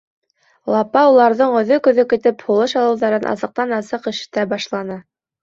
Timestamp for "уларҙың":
1.09-1.53